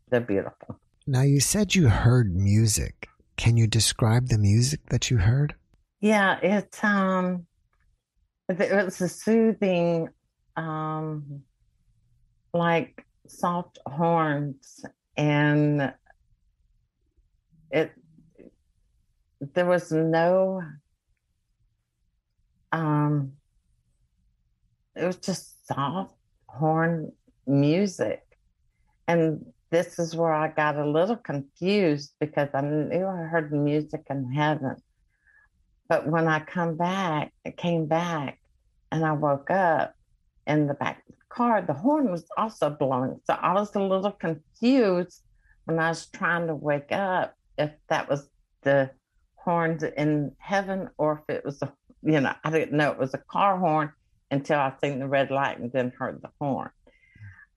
[0.08, 0.78] they're beautiful.
[1.06, 3.08] Now you said you heard music.
[3.36, 5.54] Can you describe the music that you heard?
[6.00, 7.46] Yeah, it's um,
[8.48, 10.08] it was a soothing,
[10.56, 11.42] um,
[12.52, 14.84] like soft horns,
[15.16, 15.92] and
[17.70, 17.92] it
[19.52, 20.62] there was no
[22.72, 23.32] um
[24.96, 26.14] it was just soft
[26.48, 27.12] horn
[27.46, 28.22] music
[29.08, 34.02] and this is where I got a little confused because I knew I heard music
[34.08, 34.76] in heaven.
[35.88, 38.38] But when I come back, it came back
[38.90, 39.94] and I woke up
[40.46, 43.20] in the back of the car, the horn was also blowing.
[43.26, 45.22] So I was a little confused
[45.64, 48.28] when I was trying to wake up if that was
[48.62, 48.90] the
[49.36, 53.14] horns in heaven or if it was a, you know, I didn't know it was
[53.14, 53.92] a car horn
[54.30, 56.70] until I seen the red light and then heard the horn.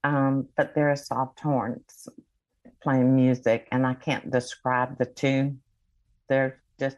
[0.03, 2.07] Um, but there are soft horns
[2.81, 5.61] playing music, and I can't describe the tune.
[6.29, 6.97] They're just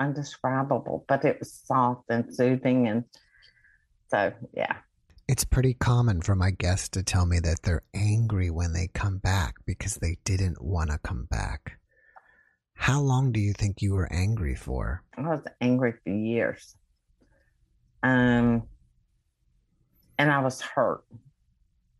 [0.00, 2.88] undescribable, but it was soft and soothing.
[2.88, 3.04] And
[4.08, 4.76] so, yeah.
[5.28, 9.18] It's pretty common for my guests to tell me that they're angry when they come
[9.18, 11.78] back because they didn't want to come back.
[12.74, 15.04] How long do you think you were angry for?
[15.16, 16.74] I was angry for years.
[18.02, 18.62] Um,
[20.18, 21.04] and I was hurt.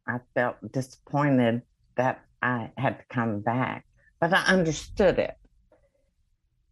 [0.08, 1.62] I felt disappointed
[1.96, 3.84] that I had to come back,
[4.20, 5.36] but I understood it.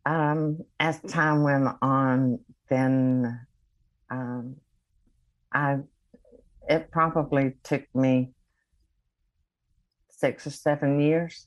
[0.07, 3.47] Um, as time went on, then
[4.11, 4.57] um,
[5.53, 5.79] I
[6.69, 8.33] it probably took me
[10.11, 11.47] six or seven years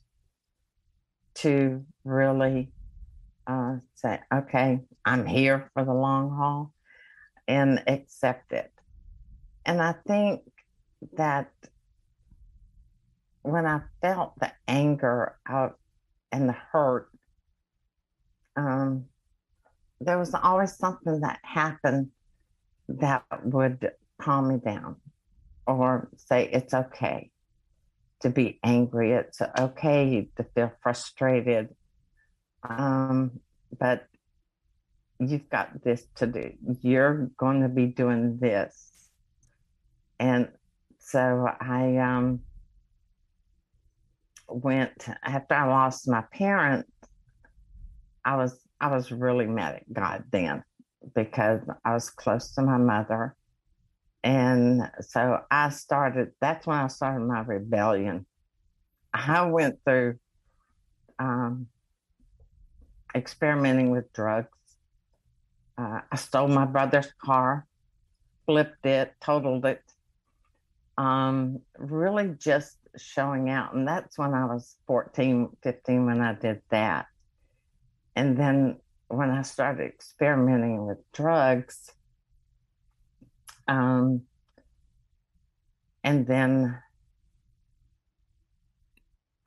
[1.36, 2.72] to really
[3.48, 6.74] uh, say, okay, I'm here for the long haul
[7.48, 8.72] and accept it.
[9.66, 10.42] And I think
[11.14, 11.52] that
[13.44, 15.78] when I felt the anger out
[16.32, 17.10] and the hurt,
[18.56, 19.06] um,
[20.00, 22.10] there was always something that happened
[22.88, 24.98] that would calm me down
[25.68, 27.32] or say it's okay
[28.22, 29.12] to be angry.
[29.12, 31.70] It's okay to feel frustrated.
[32.68, 33.40] Um,
[33.78, 34.08] but
[35.20, 36.54] you've got this to do.
[36.82, 38.92] You're going to be doing this.
[40.20, 40.50] And
[41.00, 42.42] so I um,
[44.48, 46.92] went after I lost my parents.
[48.24, 50.64] I was I was really mad at God then
[51.16, 53.36] because I was close to my mother
[54.24, 58.26] and so I started, that's when I started my rebellion.
[59.14, 60.20] I went through
[61.18, 61.68] um,
[63.16, 64.50] experimenting with drugs.
[65.78, 67.66] Uh, I stole my brother's car,
[68.46, 69.82] flipped it, totaled it.
[70.98, 73.74] Um, really just showing out.
[73.74, 77.08] And that's when I was 14, 15 when I did that.
[78.16, 81.92] And then when I started experimenting with drugs,
[83.68, 84.24] um,
[86.04, 86.78] and then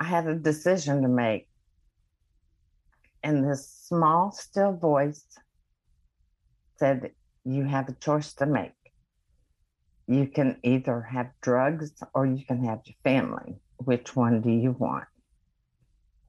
[0.00, 1.48] I had a decision to make.
[3.22, 5.24] And this small, still voice
[6.77, 7.12] said,
[7.44, 8.72] You have a choice to make.
[10.07, 13.57] You can either have drugs or you can have your family.
[13.79, 15.05] Which one do you want?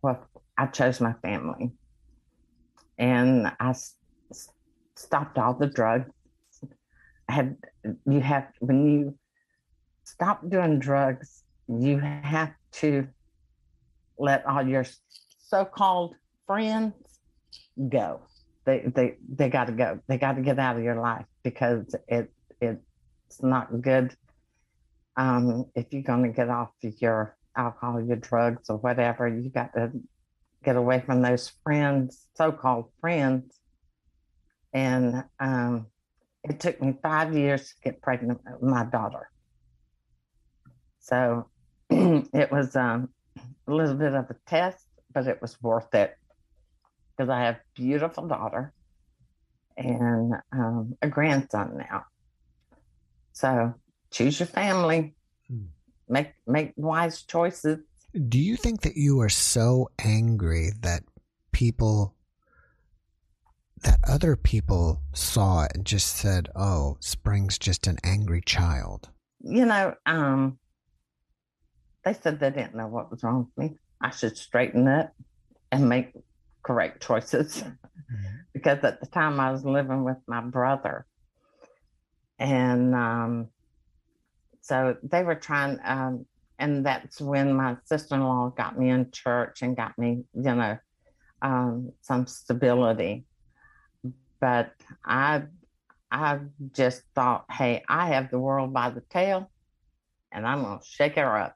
[0.01, 0.25] Well,
[0.57, 1.71] I chose my family.
[2.97, 3.95] And I s-
[4.95, 6.11] stopped all the drugs
[7.29, 7.57] had
[8.05, 9.17] you have when you
[10.03, 13.07] stop doing drugs, you have to
[14.17, 14.85] let all your
[15.39, 16.93] so-called friends
[17.89, 18.21] go.
[18.65, 19.99] They they they got to go.
[20.07, 22.31] They got to get out of your life because it
[22.61, 24.15] it's not good.
[25.17, 29.73] Um, if you're going to get off your alcohol, your drugs, or whatever, you got
[29.73, 29.91] to
[30.65, 33.59] get away from those friends, so-called friends,
[34.73, 35.85] and um,
[36.43, 39.29] it took me five years to get pregnant with my daughter.
[40.99, 41.49] So
[41.89, 43.09] it was um,
[43.67, 46.17] a little bit of a test, but it was worth it
[47.15, 48.73] because I have a beautiful daughter
[49.77, 52.05] and um, a grandson now.
[53.33, 53.75] So
[54.11, 55.15] choose your family,
[55.47, 55.65] hmm.
[56.09, 57.79] make make wise choices.
[58.15, 61.03] Do you think that you are so angry that
[61.51, 62.15] people
[63.81, 69.09] that other people saw it and just said, "Oh, Spring's just an angry child."
[69.41, 70.59] You know, um,
[72.05, 73.77] they said they didn't know what was wrong with me.
[74.01, 75.13] I should straighten up
[75.71, 76.13] and make
[76.63, 78.35] correct choices mm-hmm.
[78.53, 81.05] because at the time I was living with my brother,
[82.39, 83.49] and um,
[84.61, 85.79] so they were trying.
[85.83, 86.25] Um,
[86.57, 90.77] and that's when my sister-in-law got me in church and got me, you know,
[91.41, 93.25] um, some stability.
[94.39, 94.71] But
[95.03, 95.43] I,
[96.11, 96.39] I
[96.71, 99.51] just thought, hey, I have the world by the tail,
[100.31, 101.55] and I'm gonna shake her up.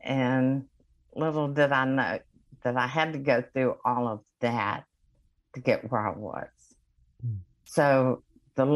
[0.00, 0.64] And
[1.14, 2.18] little did I know
[2.64, 4.84] that I had to go through all of that
[5.54, 6.48] to get where I was.
[7.26, 7.38] Mm.
[7.64, 8.22] So
[8.56, 8.66] the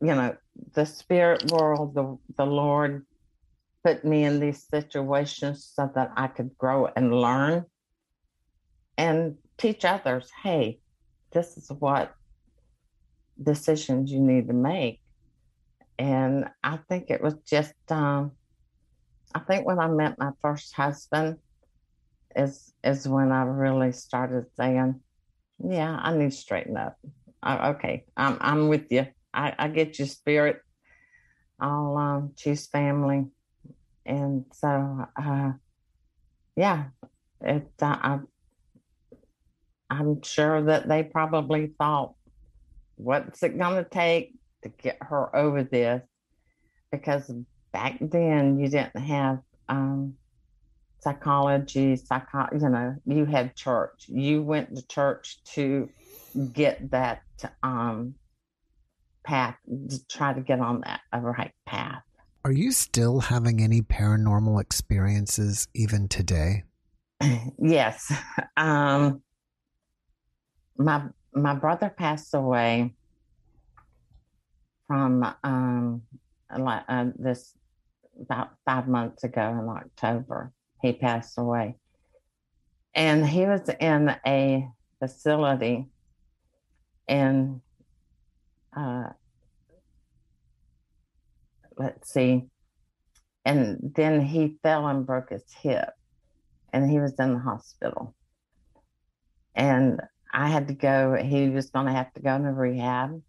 [0.00, 0.36] you know
[0.72, 3.06] the spirit world, the the Lord
[3.84, 7.64] put me in these situations so that I could grow and learn
[8.96, 10.80] and teach others hey,
[11.32, 12.14] this is what
[13.42, 15.00] decisions you need to make.
[15.98, 18.32] And I think it was just, um,
[19.34, 21.38] I think when I met my first husband
[22.34, 25.00] is is when I really started saying,
[25.58, 26.96] yeah, I need to straighten up.
[27.42, 29.06] I, okay, I'm I'm with you.
[29.32, 30.60] I, I get your spirit.
[31.60, 33.26] I'll um, choose family
[34.10, 35.52] and so uh,
[36.56, 36.84] yeah.
[37.46, 38.28] Uh, I'm,
[39.88, 42.14] I'm sure that they probably thought,
[42.96, 46.02] what's it going to take to get her over this?
[46.92, 47.32] Because
[47.72, 49.38] back then you didn't have
[49.68, 50.14] um,
[51.00, 52.48] psychology, psycho.
[52.52, 54.04] You know, you had church.
[54.08, 55.88] You went to church to
[56.52, 57.22] get that
[57.62, 58.16] um,
[59.24, 62.02] path to try to get on that right path.
[62.42, 66.64] Are you still having any paranormal experiences even today?
[67.62, 68.10] Yes.
[68.56, 69.22] Um,
[70.78, 71.02] my
[71.34, 72.94] my brother passed away
[74.86, 76.02] from um,
[76.48, 77.52] uh, this
[78.18, 80.52] about five months ago in October.
[80.80, 81.76] He passed away,
[82.94, 84.66] and he was in a
[84.98, 85.90] facility
[87.06, 87.60] in
[88.74, 89.10] uh,
[91.80, 92.44] let's see.
[93.44, 95.90] And then he fell and broke his hip,
[96.72, 98.14] and he was in the hospital.
[99.54, 100.00] And
[100.32, 103.20] I had to go, he was going to have to go into rehab.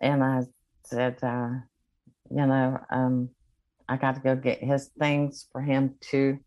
[0.00, 0.42] And I
[0.84, 1.48] said, uh,
[2.30, 3.30] you know, um,
[3.88, 6.38] I got to go get his things for him to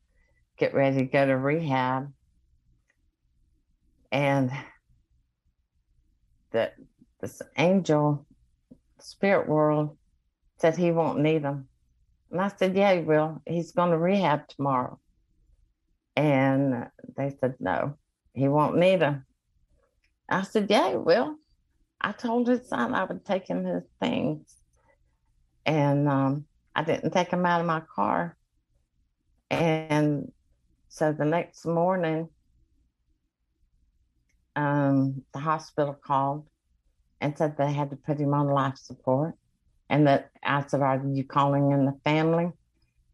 [0.57, 2.13] get ready to go to rehab.
[4.11, 4.51] And
[6.51, 6.75] that
[7.19, 8.25] this angel
[8.99, 9.97] spirit world
[10.59, 11.67] said he won't need them.
[12.31, 13.41] And I said, Yeah, he will.
[13.45, 14.99] He's going to rehab tomorrow.
[16.15, 17.97] And they said, No,
[18.33, 19.25] he won't need them.
[20.29, 21.35] I said, Yeah, he will.
[21.99, 24.55] I told his son I would take him his things.
[25.65, 26.45] And um,
[26.75, 28.37] I didn't take him out of my car.
[29.49, 30.31] And
[30.89, 32.29] so the next morning,
[34.55, 36.47] um, the hospital called
[37.21, 39.35] and said they had to put him on life support.
[39.89, 42.51] And that I said, Are you calling in the family?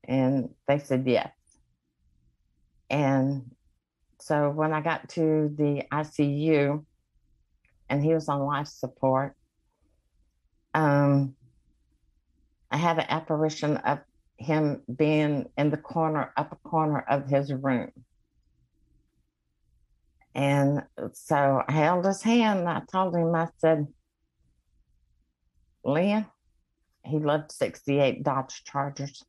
[0.03, 1.31] And they said, Yes.
[2.89, 3.51] And
[4.19, 6.83] so when I got to the ICU
[7.89, 9.35] and he was on life support,
[10.73, 11.35] um,
[12.71, 13.99] I had an apparition of
[14.37, 17.91] him being in the corner, upper corner of his room.
[20.35, 23.87] And so I held his hand and I told him, I said,
[25.85, 26.25] Lynn,
[27.05, 29.23] he loved 68 Dodge Chargers.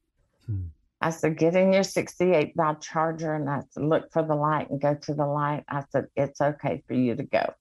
[0.47, 0.67] Hmm.
[1.01, 3.35] I said, get in your 68 Dodge Charger.
[3.35, 5.65] And I said, look for the light and go to the light.
[5.69, 7.53] I said, it's okay for you to go.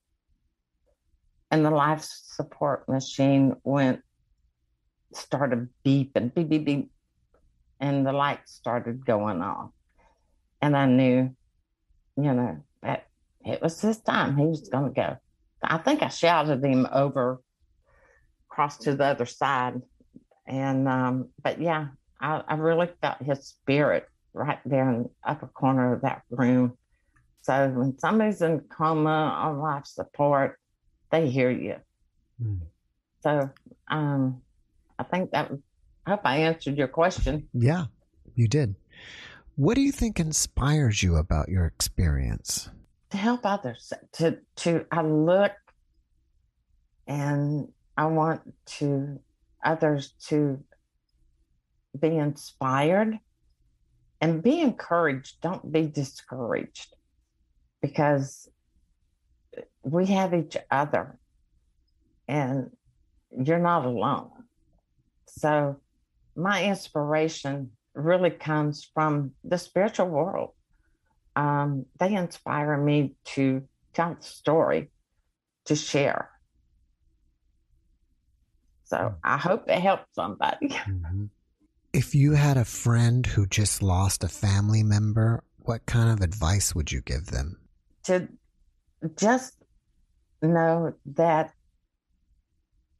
[1.52, 4.02] And the life support machine went,
[5.14, 6.92] started beeping, beep, beep, beep.
[7.80, 9.72] And the light started going off.
[10.62, 11.36] And I knew,
[12.16, 13.08] you know, that
[13.46, 14.38] it was his time.
[14.38, 15.18] He was going to go.
[15.62, 17.42] I think I shouted him over,
[18.50, 19.82] across to the other side
[20.46, 21.88] and um, but yeah,
[22.20, 26.78] I, I really felt his spirit right there in the upper corner of that room.
[27.42, 30.58] So when somebody's in coma on life support,
[31.12, 31.76] they hear you.
[32.42, 32.62] Mm.
[33.22, 33.50] So
[33.90, 34.42] um,
[34.98, 35.52] I think that
[36.06, 37.48] I hope I answered your question.
[37.54, 37.86] Yeah,
[38.36, 38.76] you did.
[39.56, 42.70] What do you think inspires you about your experience?
[43.12, 43.94] To help others.
[44.14, 45.52] To to I look
[47.06, 48.42] and I want
[48.78, 49.20] to
[49.64, 50.64] others to
[51.98, 53.20] be inspired
[54.22, 55.42] and be encouraged.
[55.42, 56.96] Don't be discouraged
[57.82, 58.50] because
[59.84, 61.20] we have each other
[62.28, 62.72] and
[63.32, 64.32] you're not alone.
[65.28, 65.78] So
[66.36, 70.52] my inspiration really comes from the spiritual world.
[71.36, 74.92] Um, they inspire me to tell the story,
[75.66, 76.30] to share.
[78.94, 79.16] So hmm.
[79.24, 80.70] I hope it helps somebody.
[80.88, 81.26] Mm-hmm.
[81.94, 86.74] If you had a friend who just lost a family member, what kind of advice
[86.74, 87.60] would you give them?
[88.06, 88.28] To
[89.16, 89.54] just
[90.42, 91.54] know that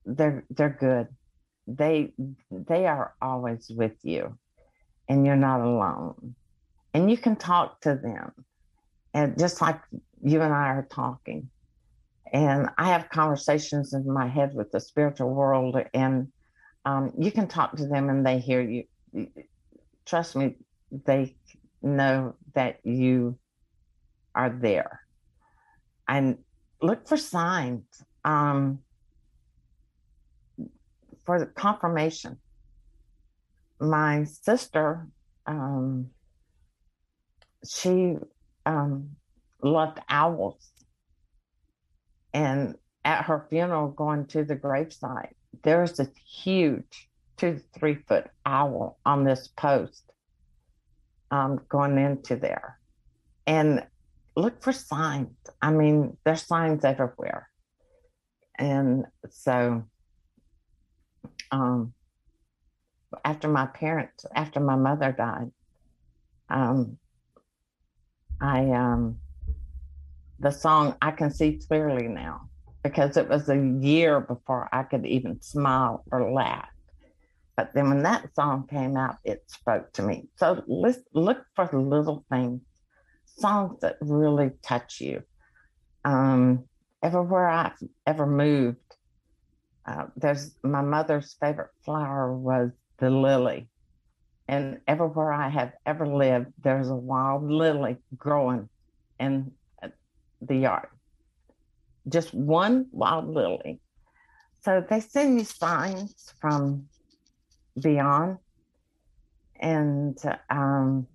[0.06, 1.08] they're they're good.
[1.66, 2.14] They
[2.52, 4.38] they are always with you
[5.10, 6.36] and you're not alone.
[6.94, 8.32] And you can talk to them.
[9.16, 9.82] And just like
[10.24, 11.50] you and I are talking.
[12.34, 16.30] And I have conversations in my head with the spiritual world, and
[16.84, 18.84] um, you can talk to them and they hear you.
[20.06, 20.56] Trust me,
[20.92, 21.36] they
[21.82, 23.38] know that you
[24.36, 25.02] are there.
[26.08, 26.40] And
[26.82, 27.86] look for signs
[28.26, 28.80] um,
[31.26, 32.40] for the confirmation.
[33.80, 35.08] My sister,
[35.46, 36.10] um,
[37.68, 38.16] she
[38.66, 39.12] um,
[39.62, 40.73] loved owls.
[42.34, 42.76] And
[43.06, 49.00] at her funeral, going to the gravesite, there's a huge two to three foot owl
[49.06, 50.12] on this post
[51.32, 52.80] um, going into there.
[53.46, 53.86] And
[54.36, 55.36] look for signs.
[55.62, 57.50] I mean, there's signs everywhere.
[58.58, 59.84] And so
[61.52, 61.94] um,
[63.26, 65.52] after my parents, after my mother died,
[66.50, 66.98] um,
[68.40, 69.18] I um,
[70.44, 72.50] the song I can see clearly now
[72.84, 76.68] because it was a year before I could even smile or laugh.
[77.56, 80.28] But then when that song came out, it spoke to me.
[80.36, 82.62] So let's look for little things,
[83.38, 85.24] songs that really touch you.
[86.04, 86.66] Um,
[87.02, 88.80] everywhere I've ever moved,
[89.86, 93.70] uh, there's my mother's favorite flower was the lily.
[94.50, 98.68] And everywhere I have ever lived, there's a wild lily growing
[99.20, 99.52] in
[100.48, 100.88] the yard.
[102.08, 103.80] Just one wild lily.
[104.62, 106.88] So they send you signs from
[107.80, 108.38] beyond.
[109.60, 110.18] And
[110.50, 111.08] um,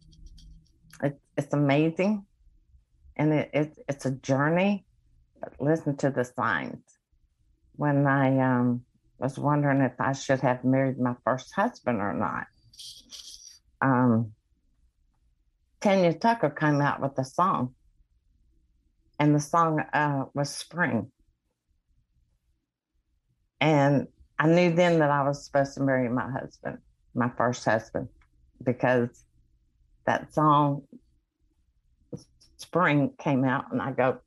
[1.03, 2.25] it, it's amazing.
[3.17, 4.85] And it, it, it's a journey.
[5.41, 6.83] But listen to the signs.
[7.77, 8.83] When I um,
[9.19, 12.47] was wondering if I should have married my first husband or not,
[13.81, 14.33] um,
[15.81, 17.75] Tanya Tucker came out with a song.
[19.19, 21.11] And the song uh, was Spring.
[23.61, 24.07] And
[24.39, 26.79] I knew then that I was supposed to marry my husband,
[27.15, 28.09] my first husband,
[28.63, 29.25] because
[30.07, 30.83] that song,
[32.57, 34.19] Spring, came out, and I go,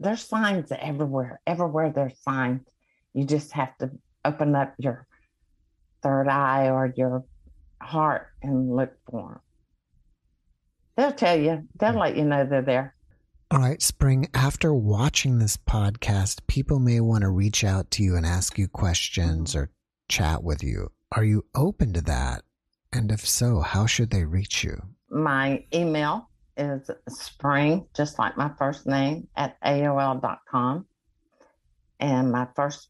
[0.00, 1.40] there's signs everywhere.
[1.46, 2.62] Everywhere there's signs.
[3.14, 3.90] You just have to
[4.24, 5.06] open up your
[6.02, 7.24] third eye or your
[7.80, 9.40] heart and look for them.
[10.96, 12.94] They'll tell you, they'll let you know they're there.
[13.50, 18.16] All right, Spring, after watching this podcast, people may want to reach out to you
[18.16, 19.70] and ask you questions or
[20.08, 20.90] chat with you.
[21.12, 22.42] Are you open to that?
[22.92, 24.82] And if so, how should they reach you?
[25.10, 30.86] My email is spring, just like my first name, at AOL.com.
[32.00, 32.88] And my first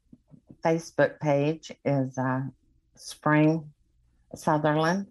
[0.65, 2.43] Facebook page is uh,
[2.95, 3.71] Spring
[4.35, 5.07] Sutherland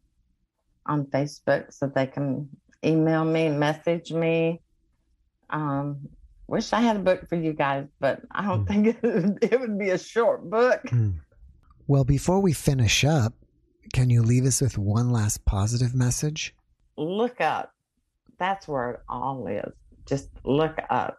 [0.86, 2.50] on Facebook, so they can
[2.86, 4.62] email me, message me,
[5.50, 6.10] um,
[6.48, 8.68] wish I had a book for you guys, but I don't mm.
[8.68, 8.98] think it,
[9.54, 10.82] it, would be a short book.
[10.88, 11.20] Mm.
[11.88, 13.34] Well, before we finish up,
[13.94, 16.56] can you leave us with one last positive message?
[16.98, 17.74] Look up.
[18.40, 19.72] That's where it all is.
[20.06, 21.18] Just look up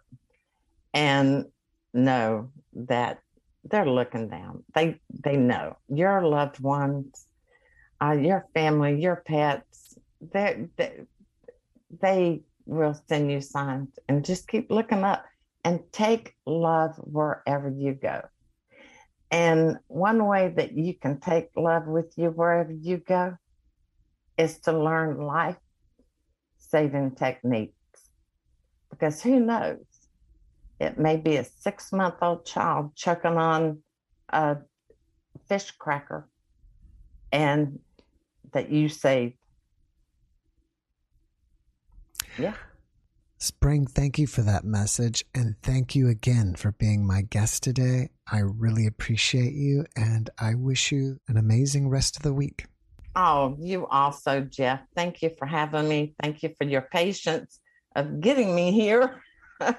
[0.93, 1.47] and
[1.95, 3.21] know that
[3.65, 4.65] they're looking down.
[4.75, 7.27] They they know your loved ones,
[8.01, 9.99] uh, your family, your pets.
[10.21, 11.07] They they
[12.01, 15.25] they will send you signs and just keep looking up
[15.65, 18.23] and take love wherever you go.
[19.31, 23.37] And one way that you can take love with you wherever you go
[24.39, 25.57] is to learn life
[26.59, 27.75] saving techniques.
[28.91, 29.85] Because who knows?
[30.79, 33.79] It may be a six month old child choking on
[34.29, 34.59] a
[35.49, 36.29] fish cracker
[37.33, 37.81] and
[38.53, 39.35] that you saved
[42.39, 42.55] yeah.
[43.39, 45.25] Spring, thank you for that message.
[45.35, 48.09] And thank you again for being my guest today.
[48.31, 49.85] I really appreciate you.
[49.95, 52.65] And I wish you an amazing rest of the week.
[53.15, 54.81] Oh, you also, Jeff.
[54.95, 56.15] Thank you for having me.
[56.23, 57.61] Thank you for your patience
[57.95, 59.23] of getting me here.
[59.61, 59.77] it's,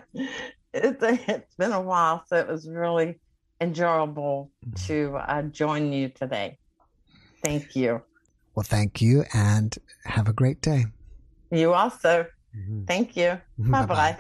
[0.74, 3.20] it's been a while, so it was really
[3.60, 4.52] enjoyable
[4.86, 6.58] to uh, join you today.
[7.44, 8.02] Thank you.
[8.54, 10.86] Well, thank you and have a great day.
[11.52, 12.28] You also.
[12.58, 12.86] Mm-hmm.
[12.86, 13.40] Thank you.
[13.60, 13.72] Mm-hmm.
[13.72, 14.18] Bye bye.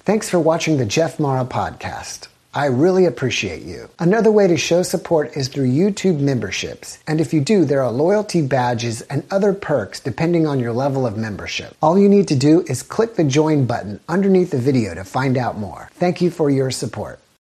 [0.00, 2.28] Thanks for watching the Jeff Mara podcast.
[2.54, 3.88] I really appreciate you.
[3.98, 6.98] Another way to show support is through YouTube memberships.
[7.06, 11.06] And if you do, there are loyalty badges and other perks depending on your level
[11.06, 11.74] of membership.
[11.80, 15.38] All you need to do is click the join button underneath the video to find
[15.38, 15.88] out more.
[15.94, 17.21] Thank you for your support.